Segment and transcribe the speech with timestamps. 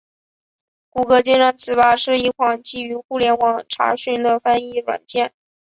[0.89, 5.31] 谷歌金山词霸是一款基于互联网查询的翻译软件。